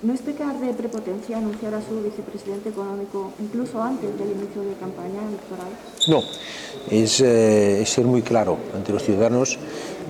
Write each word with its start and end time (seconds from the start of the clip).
¿No 0.00 0.14
es 0.14 0.20
pecar 0.20 0.60
de 0.60 0.72
prepotencia 0.74 1.38
anunciar 1.38 1.74
a 1.74 1.80
su 1.82 2.00
vicepresidente 2.00 2.68
económico 2.68 3.32
incluso 3.40 3.82
antes 3.82 4.16
del 4.16 4.30
inicio 4.30 4.62
de 4.62 4.74
campaña 4.74 5.20
electoral? 5.26 5.68
No, 6.06 6.22
es, 6.88 7.20
eh, 7.20 7.82
es 7.82 7.90
ser 7.90 8.04
muy 8.04 8.22
claro 8.22 8.58
ante 8.74 8.92
los 8.92 9.02
ciudadanos 9.02 9.58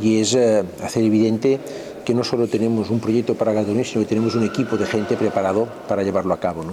y 0.02 0.20
es 0.20 0.34
eh, 0.34 0.62
hacer 0.82 1.04
evidente 1.04 1.58
que 2.04 2.14
no 2.14 2.22
solo 2.22 2.48
tenemos 2.48 2.90
un 2.90 3.00
proyecto 3.00 3.34
para 3.34 3.54
Cataluña, 3.54 3.84
sino 3.84 4.02
que 4.02 4.08
tenemos 4.08 4.34
un 4.34 4.44
equipo 4.44 4.76
de 4.76 4.84
gente 4.84 5.16
preparado 5.16 5.66
para 5.88 6.02
llevarlo 6.02 6.34
a 6.34 6.40
cabo. 6.40 6.64
¿no? 6.64 6.72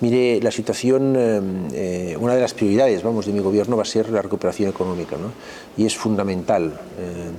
Mire, 0.00 0.40
la 0.42 0.50
situación, 0.50 1.14
eh, 1.16 1.40
eh, 1.72 2.16
una 2.20 2.34
de 2.34 2.40
las 2.42 2.52
prioridades 2.52 3.02
vamos, 3.02 3.24
de 3.24 3.32
mi 3.32 3.40
gobierno 3.40 3.76
va 3.76 3.82
a 3.82 3.86
ser 3.86 4.10
la 4.10 4.20
recuperación 4.20 4.68
económica 4.68 5.16
¿no? 5.16 5.32
y 5.76 5.86
es 5.86 5.96
fundamental 5.96 6.78
eh, 6.98 7.30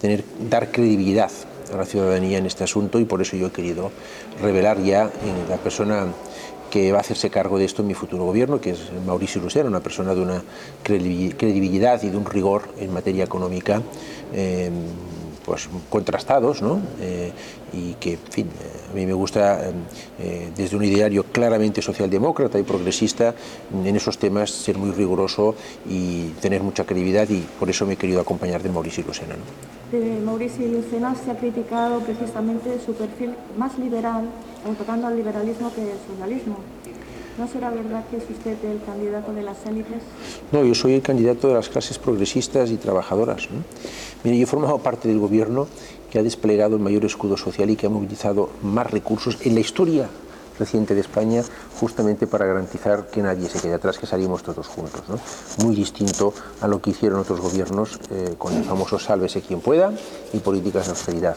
tener, 0.00 0.24
dar 0.48 0.70
credibilidad 0.70 1.30
a 1.72 1.76
la 1.76 1.84
ciudadanía 1.84 2.38
en 2.38 2.46
este 2.46 2.64
asunto 2.64 2.98
y 2.98 3.04
por 3.04 3.22
eso 3.22 3.36
yo 3.36 3.48
he 3.48 3.50
querido 3.50 3.90
revelar 4.40 4.82
ya 4.82 5.02
en 5.02 5.48
la 5.48 5.56
persona 5.56 6.06
que 6.70 6.90
va 6.90 6.98
a 6.98 7.00
hacerse 7.02 7.30
cargo 7.30 7.56
de 7.56 7.64
esto 7.64 7.82
en 7.82 7.88
mi 7.88 7.94
futuro 7.94 8.24
gobierno, 8.24 8.60
que 8.60 8.70
es 8.70 8.80
Mauricio 9.06 9.40
Lucero, 9.40 9.68
una 9.68 9.78
persona 9.78 10.12
de 10.12 10.20
una 10.20 10.42
credibilidad 10.82 12.02
y 12.02 12.10
de 12.10 12.16
un 12.16 12.24
rigor 12.24 12.62
en 12.80 12.92
materia 12.92 13.22
económica 13.22 13.80
eh, 14.32 14.70
pues 15.44 15.68
contrastados, 15.88 16.62
¿no? 16.62 16.80
Eh, 17.00 17.30
y 17.72 17.94
que, 17.94 18.14
en 18.14 18.32
fin, 18.32 18.48
a 18.90 18.94
mí 18.94 19.06
me 19.06 19.12
gusta 19.12 19.70
eh, 20.18 20.50
desde 20.56 20.76
un 20.76 20.84
ideario 20.84 21.24
claramente 21.24 21.82
socialdemócrata 21.82 22.58
y 22.58 22.62
progresista 22.62 23.34
en 23.72 23.94
esos 23.94 24.18
temas 24.18 24.50
ser 24.50 24.78
muy 24.78 24.90
riguroso 24.90 25.54
y 25.88 26.28
tener 26.40 26.62
mucha 26.62 26.84
credibilidad 26.84 27.28
y 27.28 27.40
por 27.58 27.70
eso 27.70 27.86
me 27.86 27.94
he 27.94 27.96
querido 27.96 28.20
acompañar 28.20 28.62
de 28.62 28.70
Mauricio 28.70 29.04
Lucena. 29.06 29.36
De 29.94 30.18
Mauricio 30.18 30.66
Lucena 30.66 31.14
se 31.14 31.30
ha 31.30 31.38
criticado 31.38 32.00
precisamente 32.00 32.80
su 32.84 32.94
perfil 32.94 33.30
más 33.56 33.78
liberal, 33.78 34.24
enfocando 34.66 35.06
al 35.06 35.16
liberalismo 35.16 35.72
que 35.72 35.82
al 35.82 35.98
socialismo. 36.10 36.56
¿No 37.38 37.46
será 37.46 37.70
verdad 37.70 38.04
que 38.10 38.16
es 38.16 38.24
usted 38.28 38.56
el 38.64 38.82
candidato 38.84 39.32
de 39.32 39.42
las 39.44 39.64
élites? 39.64 40.02
No, 40.50 40.64
yo 40.64 40.74
soy 40.74 40.94
el 40.94 41.02
candidato 41.02 41.46
de 41.46 41.54
las 41.54 41.68
clases 41.68 42.00
progresistas 42.00 42.72
y 42.72 42.76
trabajadoras. 42.76 43.48
¿no? 43.52 43.62
Mire, 44.24 44.38
yo 44.38 44.42
he 44.42 44.46
formado 44.46 44.78
parte 44.78 45.06
del 45.06 45.20
gobierno 45.20 45.68
que 46.10 46.18
ha 46.18 46.24
desplegado 46.24 46.74
el 46.74 46.82
mayor 46.82 47.04
escudo 47.04 47.36
social 47.36 47.70
y 47.70 47.76
que 47.76 47.86
ha 47.86 47.90
movilizado 47.90 48.50
más 48.62 48.90
recursos 48.90 49.46
en 49.46 49.54
la 49.54 49.60
historia 49.60 50.08
reciente 50.58 50.94
de 50.94 51.00
España 51.00 51.42
justamente 51.78 52.26
para 52.26 52.46
garantizar 52.46 53.06
que 53.08 53.22
nadie 53.22 53.48
se 53.48 53.60
quede 53.60 53.74
atrás, 53.74 53.98
que 53.98 54.06
salimos 54.06 54.42
todos 54.42 54.66
juntos. 54.66 55.02
Muy 55.62 55.74
distinto 55.74 56.32
a 56.60 56.68
lo 56.68 56.80
que 56.80 56.90
hicieron 56.90 57.20
otros 57.20 57.40
gobiernos 57.40 57.98
eh, 58.10 58.34
con 58.38 58.54
el 58.54 58.64
famoso 58.64 58.98
sálvese 58.98 59.42
quien 59.42 59.60
pueda 59.60 59.92
y 60.32 60.38
políticas 60.38 60.86
de 60.86 60.90
austeridad. 60.90 61.36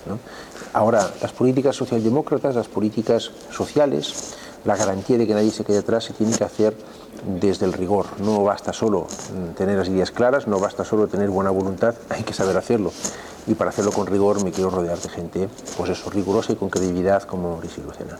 Ahora, 0.73 1.09
las 1.21 1.31
políticas 1.31 1.75
socialdemócratas, 1.75 2.55
las 2.55 2.67
políticas 2.67 3.31
sociales, 3.51 4.35
la 4.65 4.75
garantía 4.75 5.17
de 5.17 5.25
que 5.25 5.33
nadie 5.33 5.51
se 5.51 5.63
quede 5.63 5.79
atrás 5.79 6.03
se 6.03 6.13
tiene 6.13 6.35
que 6.37 6.43
hacer 6.43 6.75
desde 7.25 7.65
el 7.65 7.73
rigor. 7.73 8.05
No 8.19 8.43
basta 8.43 8.73
solo 8.73 9.07
tener 9.55 9.77
las 9.77 9.87
ideas 9.87 10.11
claras, 10.11 10.47
no 10.47 10.59
basta 10.59 10.83
solo 10.83 11.07
tener 11.07 11.29
buena 11.29 11.51
voluntad, 11.51 11.95
hay 12.09 12.23
que 12.23 12.33
saber 12.33 12.57
hacerlo. 12.57 12.91
Y 13.47 13.53
para 13.53 13.69
hacerlo 13.69 13.91
con 13.91 14.07
rigor 14.07 14.43
me 14.43 14.51
quiero 14.51 14.69
rodear 14.69 14.99
de 14.99 15.09
gente, 15.09 15.49
pues 15.77 15.89
eso, 15.89 16.09
rigurosa 16.09 16.51
y 16.51 16.57
con 16.57 16.69
credibilidad 16.69 17.23
como 17.23 17.51
Mauricio 17.53 17.83
Lucena. 17.83 18.19